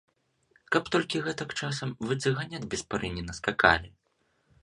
[0.75, 3.89] Каб толькі гэтак часам вы цыганят без пары не наскакалі?